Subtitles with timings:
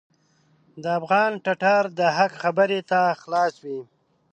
[0.81, 3.81] د افغان ټټر د حق خبرې ته خلاص وي.